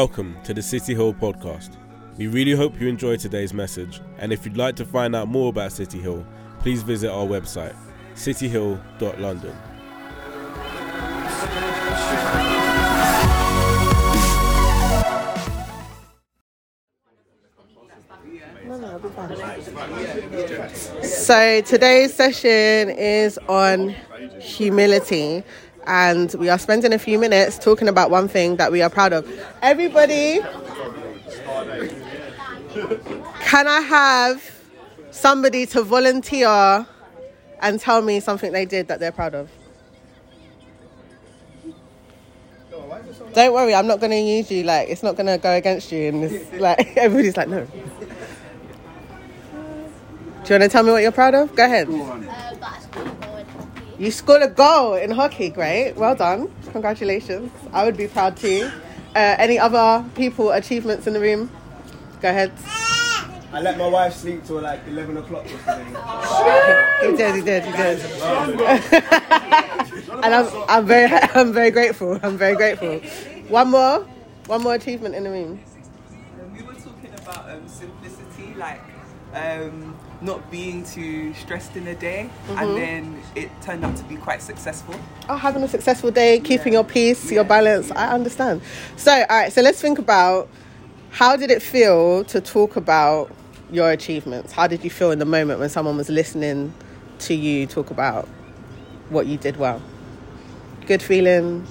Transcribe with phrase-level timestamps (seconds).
[0.00, 1.70] Welcome to the City Hill podcast.
[2.18, 5.48] We really hope you enjoy today's message, and if you'd like to find out more
[5.48, 6.22] about City Hill,
[6.58, 7.74] please visit our website,
[8.14, 9.56] cityhill.london.
[21.02, 23.94] So today's session is on
[24.40, 25.42] humility,
[25.86, 29.12] and we are spending a few minutes talking about one thing that we are proud
[29.12, 29.28] of.
[29.62, 30.40] Everybody,
[33.40, 34.52] can I have
[35.10, 36.86] somebody to volunteer
[37.60, 39.50] and tell me something they did that they're proud of?
[43.32, 44.62] Don't worry, I'm not going to use you.
[44.62, 47.66] Like it's not going to go against you, and it's like everybody's like, no.
[50.44, 51.54] Do you want to tell me what you're proud of?
[51.54, 51.88] Go ahead.
[51.88, 53.15] Uh,
[53.98, 55.48] You scored a goal in hockey.
[55.48, 55.94] Great.
[55.96, 56.50] Well done.
[56.72, 57.50] Congratulations.
[57.72, 58.70] I would be proud too.
[59.14, 61.50] Uh, any other people achievements in the room?
[62.20, 62.52] Go ahead.
[63.52, 65.86] I let my wife sleep till like 11 o'clock yesterday.
[67.10, 67.34] He did.
[67.36, 67.64] He did.
[67.64, 68.00] He did.
[70.24, 72.20] and I'm, I'm very, I'm very grateful.
[72.22, 72.98] I'm very grateful.
[73.48, 74.00] One more,
[74.46, 75.60] one more achievement in the room.
[76.54, 78.82] we were talking about um, simplicity, like
[79.32, 82.74] um, not being too stressed in a day, and mm-hmm.
[82.74, 84.94] then it turned out to be quite successful.
[85.28, 87.90] Oh, having a successful day, keeping your peace, your balance.
[87.90, 88.62] I understand.
[88.96, 89.52] So, all right.
[89.52, 90.48] So let's think about
[91.10, 93.30] how did it feel to talk about
[93.70, 94.52] your achievements?
[94.52, 96.72] How did you feel in the moment when someone was listening
[97.20, 98.28] to you talk about
[99.10, 99.82] what you did well?
[100.86, 101.66] Good feeling,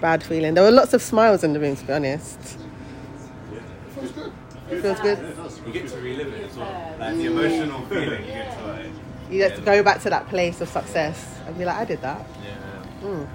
[0.00, 0.54] bad feeling.
[0.54, 2.58] There were lots of smiles in the room, to be honest.
[4.70, 5.18] It feels good.
[5.66, 6.96] You get to relive it as well.
[6.98, 8.86] Like the emotional feeling you get to like,
[9.30, 12.00] You get to go back to that place of success and be like, I did
[12.02, 12.24] that.
[13.02, 13.26] yeah.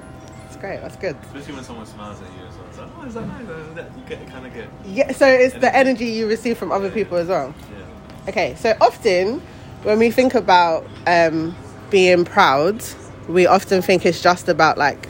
[0.47, 0.81] It's great.
[0.81, 1.15] That's good.
[1.23, 2.65] Especially when someone smiles at you as well.
[2.67, 3.75] It's like, oh, is that nice?
[3.75, 4.69] That you get kind of get.
[4.85, 5.11] Yeah.
[5.13, 7.53] So it's the energy you receive from other people as well.
[7.71, 8.29] Yeah.
[8.29, 9.41] Okay, so often
[9.83, 11.55] when we think about um,
[11.89, 12.83] being proud,
[13.27, 15.07] we often think it's just about like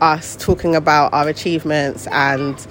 [0.00, 2.66] us talking about our achievements and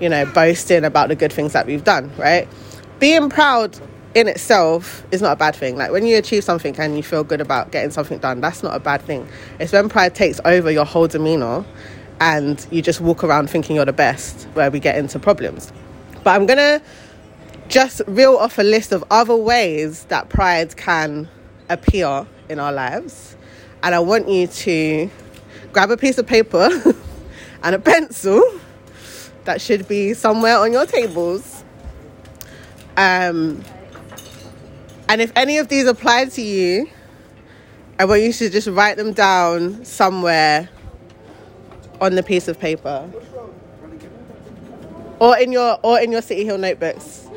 [0.00, 2.48] you know boasting about the good things that we've done, right?
[2.98, 3.78] Being proud
[4.14, 5.76] in itself is not a bad thing.
[5.76, 8.74] Like when you achieve something and you feel good about getting something done, that's not
[8.74, 9.28] a bad thing.
[9.60, 11.64] It's when pride takes over your whole demeanor
[12.20, 15.72] and you just walk around thinking you're the best where we get into problems.
[16.24, 16.82] But I'm gonna
[17.68, 21.28] just reel off a list of other ways that pride can
[21.68, 23.36] appear in our lives.
[23.82, 25.10] And I want you to
[25.72, 26.68] grab a piece of paper
[27.62, 28.42] and a pencil
[29.44, 31.62] that should be somewhere on your tables.
[32.98, 33.62] Um,
[35.08, 36.90] and if any of these apply to you,
[37.96, 40.68] I want you to just write them down somewhere
[42.00, 43.08] on the piece of paper.
[45.20, 47.28] Or in your or in your City Hill notebooks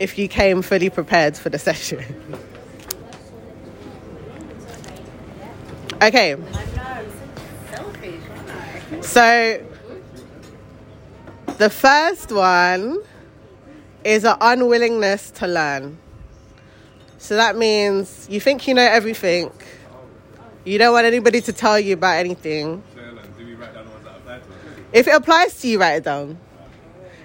[0.00, 2.04] if you came fully prepared for the session.
[6.02, 6.36] Okay.
[9.00, 9.66] So
[11.56, 12.98] the first one
[14.06, 15.98] is an unwillingness to learn.
[17.18, 19.50] So that means you think you know everything.
[20.64, 22.84] You don't want anybody to tell you about anything.
[24.92, 26.38] If it applies to you, write it down.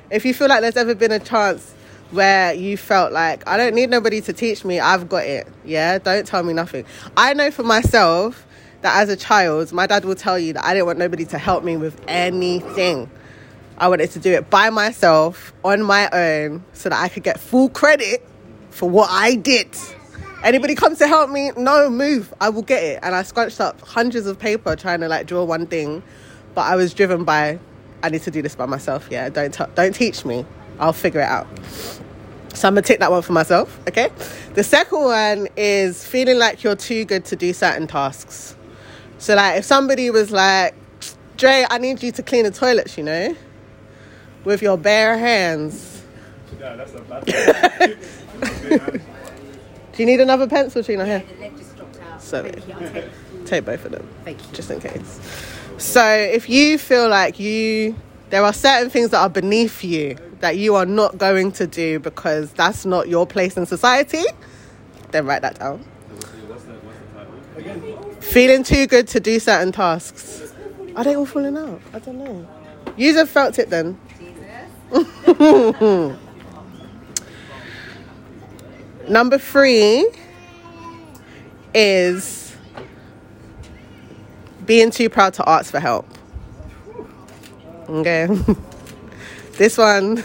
[0.09, 1.71] If you feel like there's ever been a chance
[2.09, 5.47] where you felt like, I don't need nobody to teach me, I've got it.
[5.63, 6.85] Yeah, don't tell me nothing.
[7.15, 8.45] I know for myself
[8.81, 11.37] that as a child, my dad will tell you that I didn't want nobody to
[11.37, 13.09] help me with anything.
[13.81, 17.39] I wanted to do it by myself on my own so that I could get
[17.39, 18.23] full credit
[18.69, 19.75] for what I did.
[20.43, 21.51] Anybody comes to help me?
[21.57, 22.31] No, move.
[22.39, 22.99] I will get it.
[23.01, 26.03] And I scrunched up hundreds of paper trying to like draw one thing,
[26.53, 27.57] but I was driven by
[28.03, 29.07] I need to do this by myself.
[29.09, 30.45] Yeah, don't t- don't teach me.
[30.79, 31.47] I'll figure it out.
[32.53, 33.79] So I'm gonna take that one for myself.
[33.87, 34.09] Okay.
[34.53, 38.55] The second one is feeling like you're too good to do certain tasks.
[39.17, 40.75] So like if somebody was like,
[41.37, 43.35] Dre, I need you to clean the toilets, you know,
[44.43, 46.03] with your bare hands.
[46.59, 47.26] Yeah, that's a bad
[49.93, 51.05] Do you need another pencil, Trina?
[51.05, 51.23] Here.
[51.40, 52.22] The just dropped out.
[52.22, 52.73] So Thank you.
[52.73, 53.11] Take it.
[53.46, 54.08] take both of them.
[54.23, 54.53] Thank you.
[54.53, 55.20] just in case.
[55.78, 57.96] So if you feel like you
[58.29, 61.99] there are certain things that are beneath you that you are not going to do
[61.99, 64.23] because that's not your place in society,
[65.11, 65.85] then write that down.
[68.22, 70.53] Feeling too good to do certain tasks.
[70.96, 71.82] Are they all falling out?
[71.94, 72.47] I don't know.
[72.97, 73.99] You have felt it then.
[79.08, 80.09] Number three
[81.73, 82.55] is
[84.66, 86.08] being too proud to ask for help.
[87.90, 88.28] Okay.
[89.61, 90.23] This one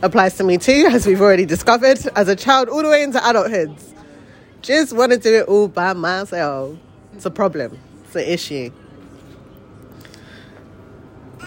[0.00, 3.18] applies to me too, as we've already discovered, as a child all the way into
[3.28, 3.74] adulthood.
[4.62, 6.76] Just want to do it all by myself.
[7.14, 8.70] It's a problem, it's an issue.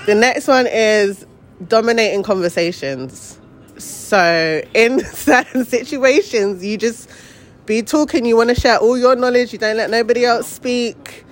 [0.06, 1.26] The next one is
[1.66, 3.40] dominating conversations.
[3.78, 7.10] So, in certain situations, you just
[7.66, 11.26] be talking, you want to share all your knowledge, you don't let nobody else speak.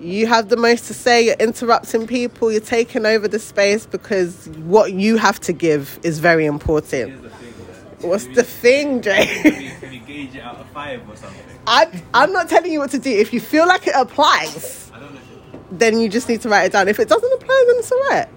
[0.00, 4.48] You have the most to say, you're interrupting people, you're taking over the space because
[4.64, 7.22] what you have to give is very important.
[7.22, 8.08] The thing.
[8.08, 9.26] What's we- the thing, Jay?
[9.26, 11.42] Can we, can we gauge it out of five or something?
[11.66, 13.10] I, I'm not telling you what to do.
[13.10, 15.20] If you feel like it applies, I don't know.
[15.20, 16.88] if then you just need to write it down.
[16.88, 18.28] If it doesn't apply, then it's all right.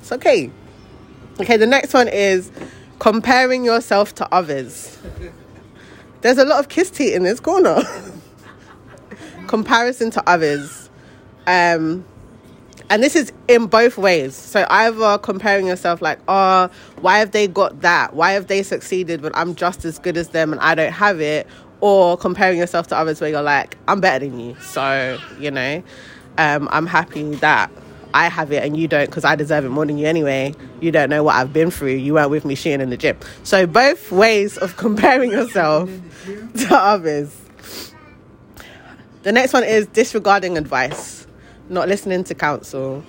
[0.00, 0.50] It's okay.
[1.38, 2.50] Okay, the next one is
[2.98, 4.98] comparing yourself to others.
[6.22, 7.82] There's a lot of kiss teeth in this corner.
[9.46, 10.88] Comparison to others.
[11.46, 12.06] Um,
[12.88, 14.34] and this is in both ways.
[14.34, 18.14] So either comparing yourself like, oh, why have they got that?
[18.14, 21.20] Why have they succeeded when I'm just as good as them and I don't have
[21.20, 21.46] it?
[21.82, 24.56] Or comparing yourself to others where you're like, I'm better than you.
[24.60, 25.82] So, you know,
[26.38, 27.70] um, I'm happy that
[28.16, 30.54] I have it and you don't because I deserve it more than you anyway.
[30.80, 31.96] You don't know what I've been through.
[31.96, 33.18] You weren't with me shooting in the gym.
[33.42, 35.90] So both ways of comparing yourself
[36.24, 37.38] to others.
[39.22, 41.26] The next one is disregarding advice,
[41.68, 43.04] not listening to counsel.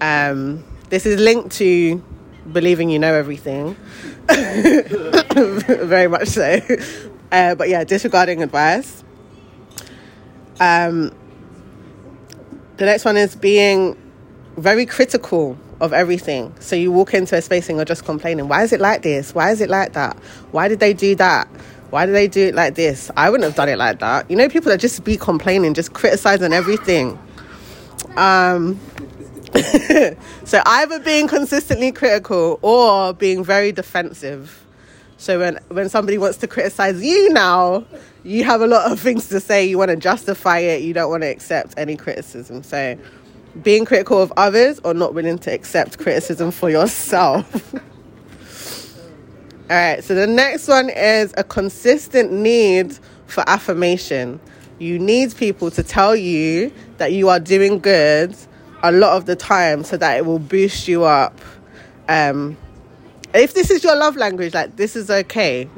[0.00, 2.02] Um, this is linked to
[2.50, 3.76] believing you know everything,
[4.28, 6.58] very much so.
[7.30, 9.04] Uh, but yeah, disregarding advice.
[10.58, 11.14] Um,
[12.78, 13.96] the next one is being
[14.56, 16.54] very critical of everything.
[16.60, 18.48] So you walk into a space and you're just complaining.
[18.48, 19.34] Why is it like this?
[19.34, 20.16] Why is it like that?
[20.52, 21.48] Why did they do that?
[21.90, 23.10] Why did they do it like this?
[23.16, 24.30] I wouldn't have done it like that.
[24.30, 27.18] You know, people that just be complaining, just criticizing everything.
[28.16, 28.80] Um,
[30.44, 34.64] so either being consistently critical or being very defensive.
[35.18, 37.84] So when when somebody wants to criticize you now,
[38.24, 39.64] you have a lot of things to say.
[39.66, 40.82] You want to justify it.
[40.82, 42.62] You don't want to accept any criticism.
[42.62, 42.96] So
[43.62, 47.74] being critical of others or not willing to accept criticism for yourself.
[49.70, 54.40] All right, so the next one is a consistent need for affirmation.
[54.78, 58.36] You need people to tell you that you are doing good
[58.82, 61.38] a lot of the time so that it will boost you up.
[62.08, 62.56] Um,
[63.32, 65.68] if this is your love language, like this is okay.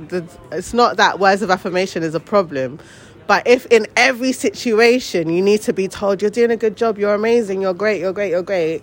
[0.50, 2.80] It's not that words of affirmation is a problem.
[3.26, 6.98] But if in every situation you need to be told you're doing a good job,
[6.98, 8.82] you're amazing, you're great, you're great, you're great,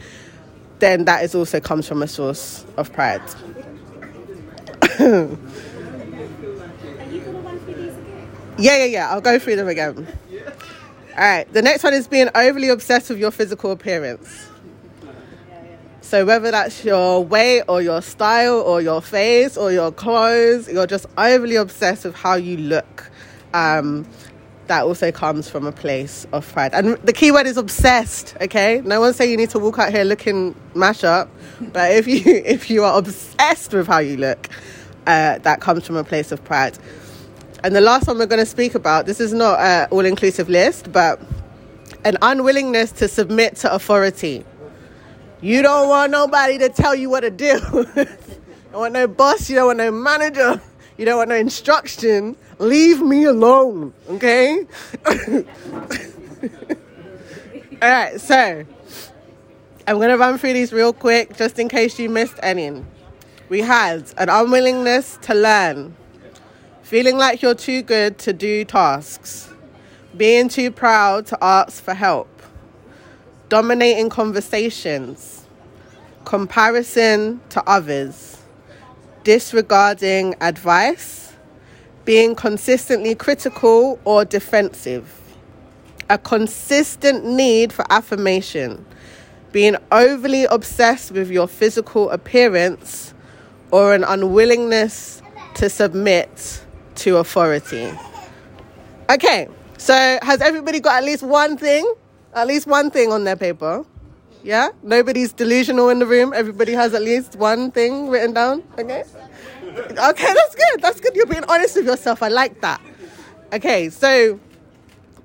[0.79, 3.21] then that is also comes from a source of pride.
[8.61, 9.09] Yeah, yeah, yeah.
[9.09, 10.07] I'll go through them again.
[11.11, 11.51] All right.
[11.51, 14.49] The next one is being overly obsessed with your physical appearance.
[16.01, 20.85] So whether that's your weight or your style or your face or your clothes, you're
[20.85, 23.09] just overly obsessed with how you look.
[23.53, 24.05] Um,
[24.71, 26.73] that also comes from a place of pride.
[26.73, 28.81] And the key word is obsessed, okay?
[28.85, 31.29] No one say you need to walk out here looking mash up,
[31.59, 34.47] but if you if you are obsessed with how you look,
[35.07, 36.79] uh, that comes from a place of pride.
[37.65, 40.47] And the last one we're going to speak about, this is not an all inclusive
[40.47, 41.19] list, but
[42.05, 44.45] an unwillingness to submit to authority.
[45.41, 47.59] You don't want nobody to tell you what to do.
[47.97, 48.05] you
[48.71, 50.61] don't want no boss, you don't want no manager,
[50.97, 52.37] you don't want no instruction.
[52.61, 54.67] Leave me alone, okay?
[57.81, 58.63] All right, so
[59.87, 62.85] I'm going to run through these real quick just in case you missed any.
[63.49, 65.95] We had an unwillingness to learn,
[66.83, 69.49] feeling like you're too good to do tasks,
[70.15, 72.29] being too proud to ask for help,
[73.49, 75.45] dominating conversations,
[76.25, 78.37] comparison to others,
[79.23, 81.20] disregarding advice,
[82.05, 85.19] being consistently critical or defensive,
[86.09, 88.85] a consistent need for affirmation,
[89.51, 93.13] being overly obsessed with your physical appearance,
[93.71, 95.21] or an unwillingness
[95.55, 96.63] to submit
[96.95, 97.91] to authority.
[99.09, 101.91] Okay, so has everybody got at least one thing?
[102.33, 103.85] At least one thing on their paper?
[104.43, 104.69] Yeah?
[104.83, 106.33] Nobody's delusional in the room.
[106.33, 108.63] Everybody has at least one thing written down.
[108.77, 109.03] Okay?
[109.77, 110.81] Okay, that's good.
[110.81, 111.15] That's good.
[111.15, 112.21] You're being honest with yourself.
[112.21, 112.81] I like that.
[113.53, 114.39] Okay, so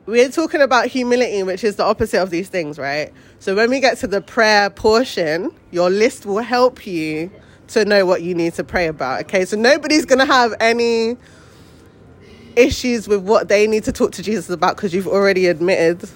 [0.06, 3.12] we're talking about humility, which is the opposite of these things, right?
[3.40, 7.30] So when we get to the prayer portion, your list will help you
[7.68, 9.22] to know what you need to pray about.
[9.22, 11.16] Okay, so nobody's going to have any
[12.54, 16.08] issues with what they need to talk to Jesus about because you've already admitted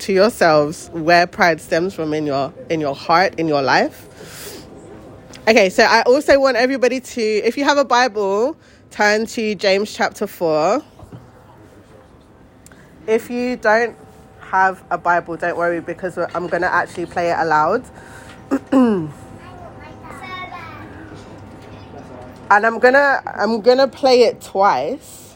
[0.00, 4.41] to yourselves where pride stems from in your in your heart in your life
[5.48, 8.56] Okay, so I also want everybody to, if you have a Bible,
[8.92, 10.80] turn to James chapter 4.
[13.08, 13.96] If you don't
[14.38, 17.84] have a Bible, don't worry because I'm going to actually play it aloud.
[18.70, 19.10] and
[22.48, 25.34] I'm going to I'm to play it twice.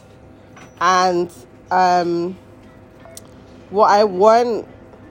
[0.79, 1.29] And
[1.69, 2.37] um
[3.71, 4.69] what I want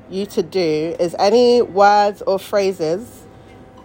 [0.09, 3.16] you to do is any words or phrases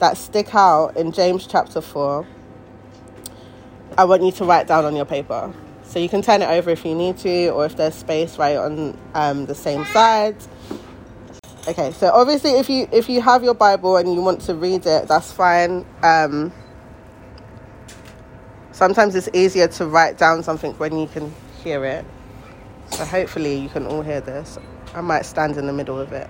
[0.01, 2.27] that stick out in James chapter 4,
[3.97, 5.53] I want you to write down on your paper.
[5.83, 8.57] So you can turn it over if you need to, or if there's space, right
[8.57, 10.35] on um, the same side.
[11.67, 14.85] Okay, so obviously, if you if you have your Bible and you want to read
[14.87, 15.85] it, that's fine.
[16.01, 16.51] Um,
[18.71, 21.31] sometimes it's easier to write down something when you can
[21.63, 22.03] hear it.
[22.89, 24.57] So hopefully, you can all hear this.
[24.95, 26.29] I might stand in the middle of it.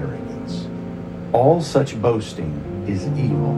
[1.33, 2.51] All such boasting
[2.87, 3.55] is evil.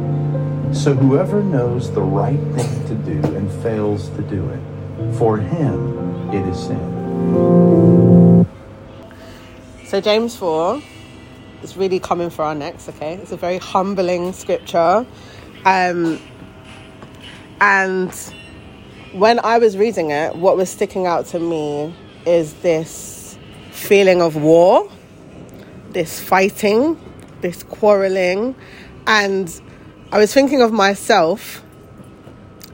[0.74, 6.30] So whoever knows the right thing to do and fails to do it, for him
[6.32, 8.46] it is sin.
[9.86, 10.82] So James 4
[11.64, 13.16] is really coming for our necks, okay?
[13.16, 15.06] It's a very humbling scripture.
[15.66, 16.20] Um,
[17.62, 18.14] and
[19.14, 23.38] when I was reading it, what was sticking out to me is this
[23.72, 24.90] feeling of war,
[25.92, 27.00] this fighting,
[27.44, 28.56] this quarreling.
[29.06, 29.62] And
[30.12, 31.64] I was thinking of myself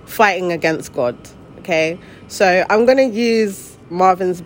[0.06, 1.18] fighting against God,
[1.60, 2.00] okay?
[2.30, 4.42] So I'm going to use Marvin's,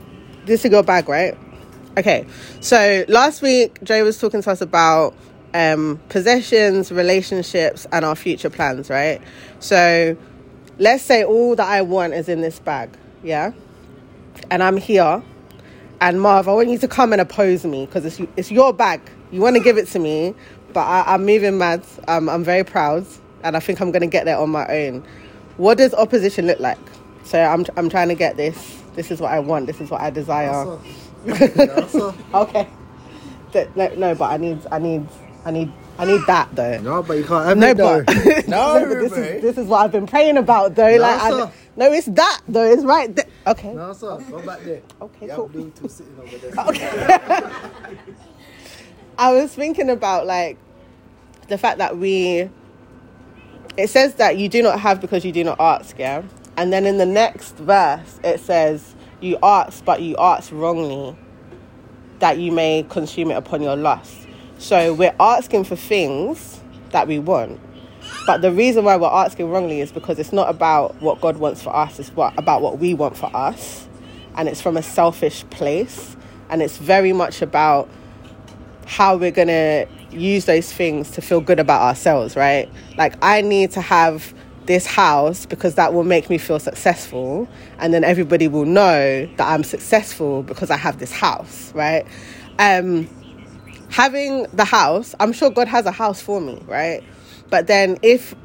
[0.46, 1.38] this is your bag, right?
[1.96, 2.26] Okay,
[2.60, 5.14] so last week, Jay was talking to us about
[5.54, 9.22] um, possessions, relationships, and our future plans, right?
[9.60, 10.18] So
[10.80, 12.90] let's say all that I want is in this bag,
[13.24, 13.52] yeah?
[14.50, 15.22] And I'm here,
[16.02, 19.00] and Marv, I want you to come and oppose me because it's, it's your bag.
[19.34, 20.36] You want to give it to me,
[20.74, 21.84] but I, I'm moving mad.
[22.08, 23.04] Um, I'm very proud,
[23.44, 25.04] and I think I'm going to get there on my own.
[25.58, 26.78] What does opposition look like?
[27.24, 28.80] So I'm, I'm trying to get this.
[28.94, 29.66] This is what I want.
[29.66, 30.78] This is what I desire.
[32.36, 32.68] okay.
[33.76, 35.08] No, no, but I need, I need,
[35.46, 36.80] I need, I need that though.
[36.82, 38.08] No, but you can't have No, but
[38.48, 40.96] no, but this is this is what I've been praying about though.
[40.98, 42.72] like, I, no, it's that though.
[42.72, 43.26] It's right there.
[43.48, 44.18] Okay, No, sir.
[44.30, 44.82] Go back there.
[45.02, 45.48] okay, You cool.
[45.48, 47.72] have Bluetooth sitting over there.
[49.18, 50.58] I was thinking about like
[51.48, 52.50] the fact that we
[53.76, 56.24] it says that you do not have because you do not ask, yeah?
[56.58, 61.16] And then in the next verse, it says, You ask, but you ask wrongly,
[62.20, 64.28] that you may consume it upon your lust.
[64.60, 67.60] So we're asking for things that we want.
[68.28, 71.64] But the reason why we're asking wrongly is because it's not about what God wants
[71.64, 73.88] for us, it's what, about what we want for us.
[74.36, 76.16] And it's from a selfish place.
[76.50, 77.90] And it's very much about
[78.86, 82.70] how we're going to use those things to feel good about ourselves, right?
[82.98, 84.34] Like, I need to have
[84.66, 87.48] this house because that will make me feel successful.
[87.80, 92.06] And then everybody will know that I'm successful because I have this house, right?
[92.60, 93.10] Um,
[93.90, 97.04] having the house, I'm sure God has a house for me, right?
[97.50, 98.36] But then if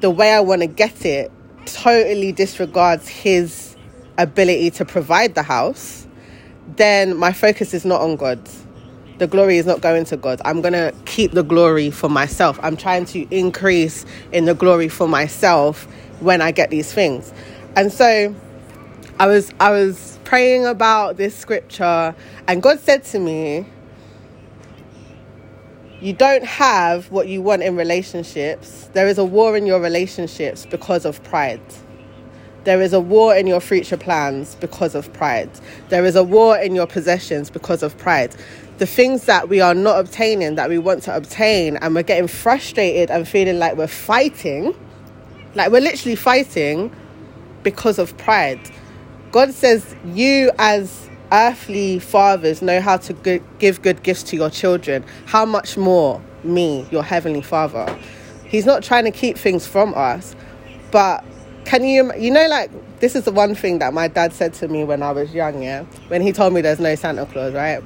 [0.00, 1.30] the way I want to get it
[1.66, 3.76] totally disregards his
[4.18, 6.06] ability to provide the house,
[6.76, 8.40] then my focus is not on God.
[9.18, 10.42] The glory is not going to God.
[10.44, 12.60] I'm going to keep the glory for myself.
[12.62, 15.84] I'm trying to increase in the glory for myself
[16.20, 17.32] when I get these things.
[17.76, 18.34] And so
[19.18, 22.14] I was I was praying about this scripture
[22.46, 23.66] and God said to me,
[26.00, 28.90] you don't have what you want in relationships.
[28.92, 31.60] There is a war in your relationships because of pride.
[32.66, 35.48] There is a war in your future plans because of pride.
[35.88, 38.34] There is a war in your possessions because of pride.
[38.78, 42.26] The things that we are not obtaining that we want to obtain, and we're getting
[42.26, 44.74] frustrated and feeling like we're fighting,
[45.54, 46.90] like we're literally fighting
[47.62, 48.58] because of pride.
[49.30, 55.04] God says, You as earthly fathers know how to give good gifts to your children,
[55.26, 57.96] how much more me, your heavenly father?
[58.44, 60.34] He's not trying to keep things from us,
[60.90, 61.24] but
[61.66, 62.70] can you, you know, like,
[63.00, 65.62] this is the one thing that my dad said to me when I was young,
[65.62, 65.82] yeah?
[66.08, 67.82] When he told me there's no Santa Claus, right?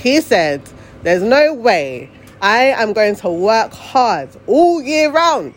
[0.00, 0.62] He said,
[1.02, 5.54] There's no way I am going to work hard all year round,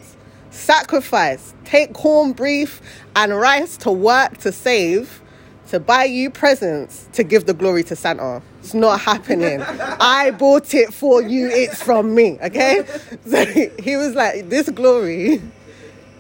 [0.52, 2.82] sacrifice, take corn beef
[3.16, 5.22] and rice to work to save
[5.70, 8.42] to buy you presents to give the glory to Santa.
[8.60, 9.62] It's not happening.
[10.00, 11.48] I bought it for you.
[11.48, 12.38] It's from me.
[12.42, 12.84] Okay.
[13.28, 15.42] So he was like, this glory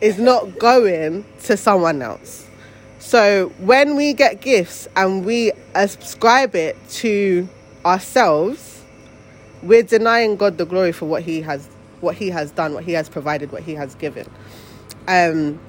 [0.02, 2.48] is not going to someone else.
[3.00, 7.48] So when we get gifts and we ascribe it to
[7.86, 8.84] ourselves,
[9.64, 11.68] we're denying God the glory for what He has,
[12.02, 14.30] what He has done, what He has provided, what He has given.
[15.08, 15.60] Um,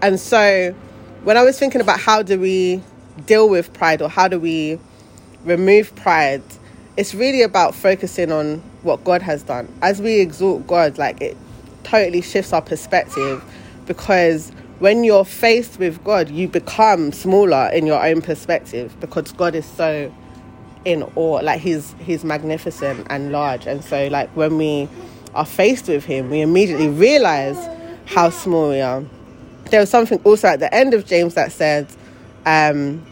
[0.00, 0.74] and so
[1.24, 2.82] when I was thinking about how do we
[3.26, 4.78] deal with pride or how do we
[5.44, 6.42] remove pride,
[6.96, 9.72] it's really about focusing on what God has done.
[9.82, 11.36] As we exalt God, like it
[11.84, 13.42] totally shifts our perspective
[13.88, 19.56] because when you're faced with God, you become smaller in your own perspective because God
[19.56, 20.14] is so
[20.84, 21.40] in awe.
[21.42, 23.66] Like he's he's magnificent and large.
[23.66, 24.88] And so like when we
[25.34, 27.58] are faced with him, we immediately realize
[28.06, 29.02] how small we are.
[29.70, 31.88] There was something also at the end of James that said,
[32.46, 33.04] um,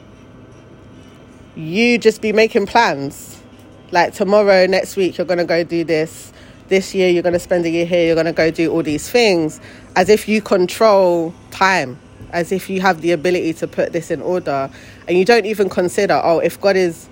[1.57, 3.43] you just be making plans.
[3.91, 6.33] Like tomorrow, next week, you're to go do this.
[6.69, 8.07] This year, you're going to spend a year here.
[8.07, 9.61] You're going to go do all these things
[9.95, 11.99] as if you control time,
[12.33, 14.71] as if you have the ability to put this in order.
[15.07, 17.09] And you don't even consider, oh, if God is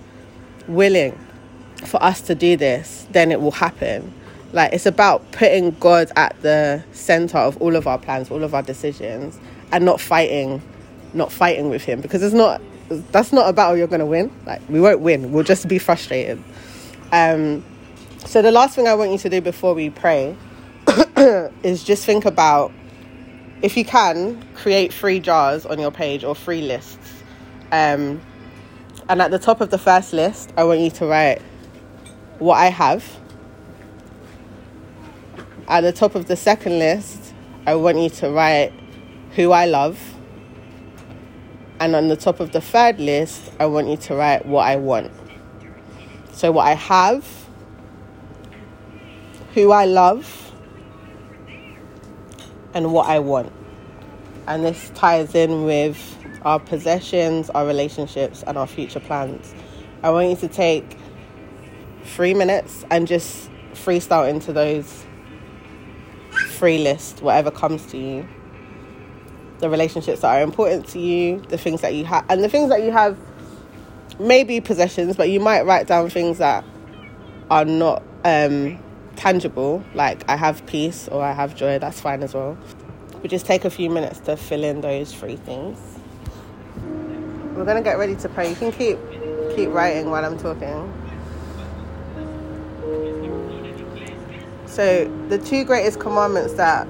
[0.67, 1.17] willing
[1.85, 4.13] for us to do this, then it will happen.
[4.53, 8.53] Like it's about putting God at the center of all of our plans, all of
[8.53, 9.39] our decisions,
[9.71, 10.61] and not fighting,
[11.13, 12.61] not fighting with Him because it's not
[13.11, 14.31] that's not a battle you're going to win.
[14.45, 15.31] Like, we won't win.
[15.31, 16.41] We'll just be frustrated.
[17.11, 17.63] Um,
[18.25, 20.35] so, the last thing I want you to do before we pray
[21.63, 22.71] is just think about
[23.61, 27.23] if you can, create free jars on your page or free lists.
[27.71, 28.21] Um,
[29.09, 31.41] and at the top of the first list, I want you to write
[32.39, 33.03] what I have.
[35.67, 37.33] At the top of the second list,
[37.65, 38.73] I want you to write
[39.31, 39.99] who I love.
[41.79, 44.75] And on the top of the third list, I want you to write what I
[44.75, 45.11] want.
[46.33, 47.27] So, what I have,
[49.55, 50.53] who I love,
[52.75, 53.51] and what I want.
[54.47, 55.97] And this ties in with
[56.43, 59.55] our possessions, our relationships, and our future plans.
[60.03, 60.97] I want you to take
[62.03, 65.03] three minutes and just freestyle into those
[66.29, 68.27] free list, whatever comes to you
[69.59, 72.69] the relationships that are important to you, the things that you have, and the things
[72.69, 73.17] that you have
[74.19, 76.63] maybe possessions, but you might write down things that
[77.49, 78.77] are not um,
[79.15, 82.57] tangible, like I have peace or I have joy, that's fine as well.
[83.21, 85.79] We just take a few minutes to fill in those three things.
[87.55, 88.49] We're gonna get ready to pray.
[88.49, 88.97] You can keep
[89.55, 90.91] keep writing while I'm talking.
[94.65, 96.87] So the two greatest commandments that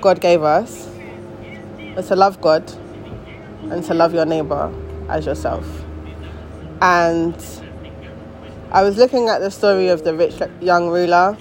[0.00, 0.88] God gave us
[1.96, 2.72] was to love God
[3.70, 4.72] and to love your neighbor
[5.08, 5.66] as yourself.
[6.80, 7.34] And
[8.70, 11.38] I was looking at the story of the rich young ruler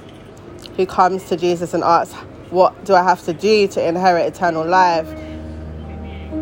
[0.77, 2.13] who comes to Jesus and asks,
[2.51, 5.09] What do I have to do to inherit eternal life?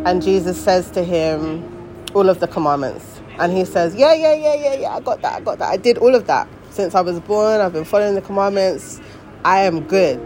[0.04, 3.20] And Jesus says to him, All of the commandments.
[3.40, 5.70] And he says, Yeah, yeah, yeah, yeah, yeah, I got that, I got that.
[5.70, 6.46] I did all of that.
[6.70, 9.00] Since I was born, I've been following the commandments.
[9.44, 10.20] I am good.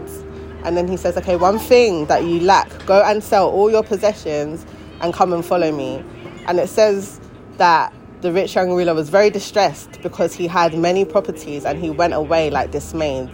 [0.63, 3.83] And then he says, Okay, one thing that you lack, go and sell all your
[3.83, 4.67] possessions
[5.01, 6.05] and come and follow me.
[6.45, 7.19] And it says
[7.57, 11.89] that the rich young ruler was very distressed because he had many properties and he
[11.89, 13.29] went away like dismayed.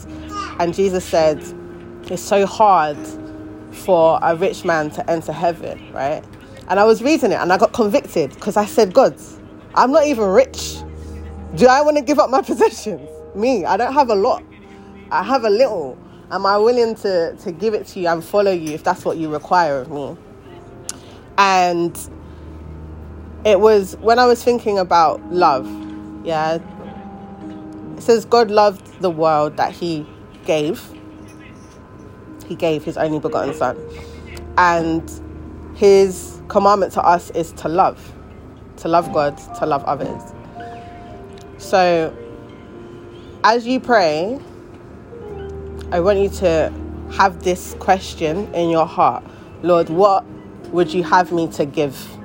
[0.60, 1.43] And Jesus said,
[2.10, 2.97] It's so hard
[3.71, 6.23] for a rich man to enter heaven, right?
[6.69, 9.19] And I was reading it and I got convicted because I said, God,
[9.76, 10.78] I'm not even rich.
[11.56, 13.10] Do I want to give up my possessions?
[13.36, 14.43] Me, I don't have a lot.
[15.12, 15.97] I have a little.
[16.32, 19.17] Am I willing to, to give it to you and follow you if that's what
[19.17, 20.17] you require of me?
[21.38, 21.97] And
[23.48, 25.66] it was when I was thinking about love,
[26.26, 26.60] yeah.
[27.96, 30.06] It says God loved the world that He
[30.46, 30.84] gave.
[32.46, 33.78] He gave His only begotten Son.
[34.58, 35.10] And
[35.76, 38.14] His commandment to us is to love,
[38.78, 40.22] to love God, to love others.
[41.58, 42.14] So,
[43.46, 44.40] as you pray,
[45.94, 46.74] I want you to
[47.12, 49.24] have this question in your heart
[49.64, 50.26] Lord, what
[50.72, 52.16] would you have me to give?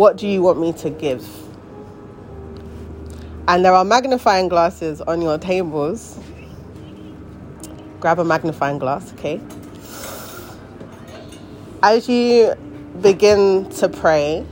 [0.00, 1.28] What do you want me to give?
[3.46, 6.18] And there are magnifying glasses on your tables.
[8.00, 9.38] Grab a magnifying glass, okay?
[11.82, 12.54] As you
[13.02, 14.46] begin to pray,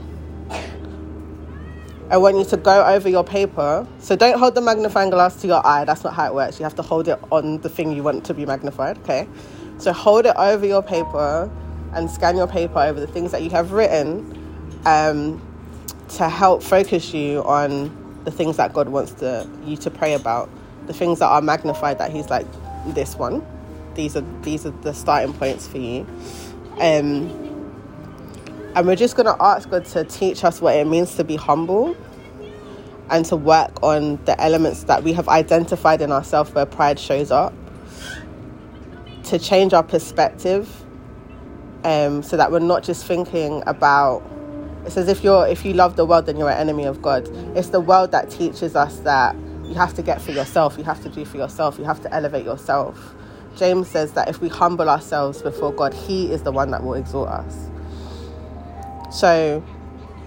[2.11, 3.87] I want you to go over your paper.
[3.97, 5.83] So don't hold the magnifying glass to your eye.
[5.83, 6.59] That's not how it works.
[6.59, 9.27] You have to hold it on the thing you want to be magnified, okay?
[9.79, 11.49] So hold it over your paper
[11.93, 14.35] and scan your paper over the things that you have written
[14.85, 15.41] um,
[16.09, 20.49] to help focus you on the things that God wants to, you to pray about,
[20.87, 21.97] the things that are magnified.
[21.99, 22.47] That He's like
[22.87, 23.45] this one.
[23.95, 26.07] These are these are the starting points for you.
[26.79, 27.49] Um,
[28.75, 31.35] and we're just going to ask God to teach us what it means to be
[31.35, 31.97] humble
[33.09, 37.31] and to work on the elements that we have identified in ourselves where pride shows
[37.31, 37.53] up,
[39.23, 40.83] to change our perspective
[41.83, 44.21] um, so that we're not just thinking about
[44.89, 47.27] it's says if you're if you love the world then you're an enemy of god.
[47.55, 51.01] It's the world that teaches us that you have to get for yourself you have
[51.03, 53.13] to do for yourself you have to elevate yourself.
[53.55, 56.95] James says that if we humble ourselves before god he is the one that will
[56.95, 57.69] exalt us.
[59.11, 59.63] So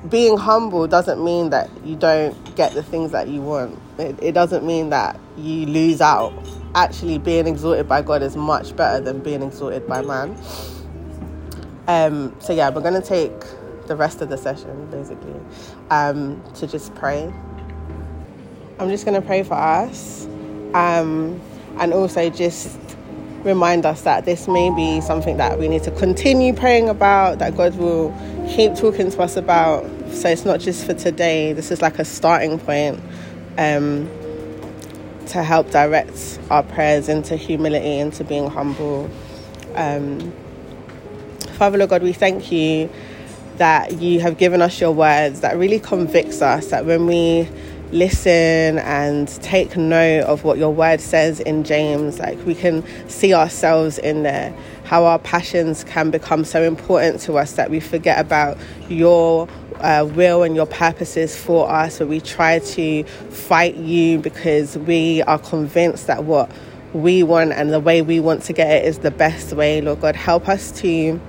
[0.08, 3.76] being humble doesn't mean that you don't get the things that you want.
[3.98, 6.32] It, it doesn't mean that you lose out.
[6.76, 10.36] Actually being exalted by god is much better than being exalted by man.
[11.88, 13.32] Um, so yeah we're going to take
[13.86, 15.34] the rest of the session basically
[15.90, 17.32] um, to just pray.
[18.78, 20.26] I'm just going to pray for us
[20.74, 21.40] um,
[21.78, 22.78] and also just
[23.44, 27.56] remind us that this may be something that we need to continue praying about that
[27.56, 28.10] god will
[28.48, 29.84] keep talking to us about.
[30.12, 33.00] So it's not just for today this is like a starting point
[33.58, 34.08] um,
[35.28, 39.10] to help direct our prayers into humility into being humble.
[39.74, 40.32] Um,
[41.52, 42.90] father lord god we thank you
[43.58, 47.48] that you have given us your words that really convicts us that when we
[47.92, 53.34] listen and take note of what your word says in James like we can see
[53.34, 58.18] ourselves in there how our passions can become so important to us that we forget
[58.18, 58.56] about
[58.88, 59.46] your
[59.80, 65.22] uh, will and your purposes for us but we try to fight you because we
[65.22, 66.50] are convinced that what
[66.94, 69.80] we want and the way we want to get it is the best way.
[69.80, 71.20] Lord god help us to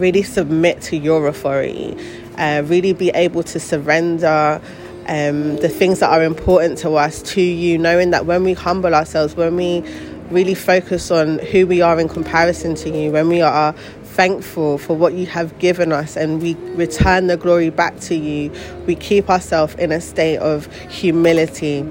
[0.00, 1.96] really submit to your authority,
[2.38, 4.60] uh, really be able to surrender
[5.06, 8.94] um, the things that are important to us to you, knowing that when we humble
[8.94, 9.84] ourselves, when we
[10.30, 13.72] really focus on who we are in comparison to you, when we are
[14.04, 18.52] thankful for what you have given us and we return the glory back to you,
[18.86, 21.82] we keep ourselves in a state of humility.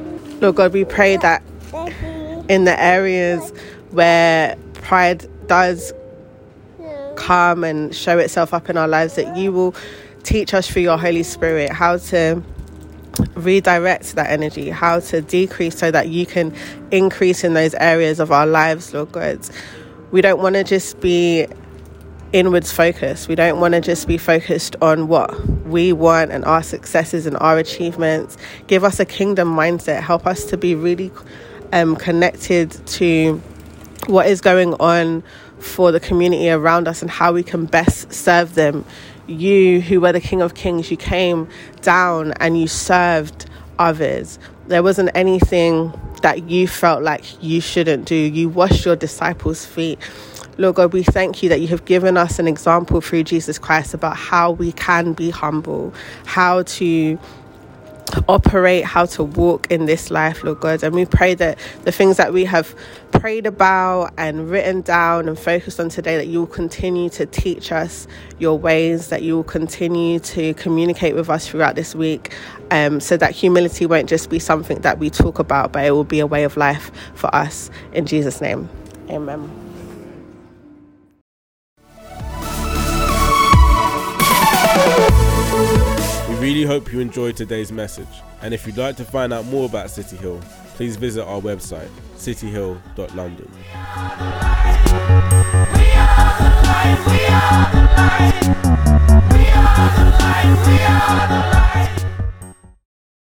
[0.41, 1.43] Lord God, we pray that
[2.50, 3.52] in the areas
[3.91, 5.93] where pride does
[7.19, 9.75] come and show itself up in our lives, that you will
[10.23, 12.41] teach us through your Holy Spirit how to
[13.36, 16.55] redirect that energy, how to decrease so that you can
[16.91, 19.39] increase in those areas of our lives, Lord God.
[20.12, 21.47] We don't want to just be
[22.32, 23.27] inwards focused.
[23.27, 27.36] We don't want to just be focused on what we want and our successes and
[27.38, 28.38] our achievements.
[28.67, 30.01] Give us a kingdom mindset.
[30.01, 31.12] Help us to be really
[31.73, 33.41] um, connected to
[34.08, 35.23] what is going on
[35.60, 38.86] for the community around us and how we can best serve them.
[39.28, 41.48] You, who were the King of Kings, you came
[41.82, 43.45] down and you served
[43.78, 44.39] others.
[44.67, 48.15] There wasn't anything that you felt like you shouldn't do.
[48.15, 50.00] You washed your disciples' feet.
[50.58, 53.93] Lord God, we thank you that you have given us an example through Jesus Christ
[53.93, 55.93] about how we can be humble,
[56.26, 57.17] how to
[58.28, 60.84] operate, how to walk in this life, Lord God.
[60.84, 62.76] And we pray that the things that we have
[63.12, 67.72] prayed about and written down and focused on today, that you will continue to teach
[67.72, 68.08] us
[68.39, 72.34] your ways, that you will continue to communicate with us throughout this week,
[72.72, 76.04] um, so that humility won't just be something that we talk about, but it will
[76.04, 77.69] be a way of life for us.
[77.93, 78.69] In Jesus' name,
[79.10, 79.68] amen.
[86.39, 88.08] really hope you enjoyed today's message,
[88.41, 90.39] and if you'd like to find out more about City Hill,
[90.75, 93.52] please visit our website, cityhill.london.